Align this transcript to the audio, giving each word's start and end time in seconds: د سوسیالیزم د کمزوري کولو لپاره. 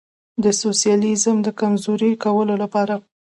د 0.43 0.45
سوسیالیزم 0.61 1.37
د 1.43 1.47
کمزوري 1.59 2.11
کولو 2.23 2.53
لپاره. 2.63 2.95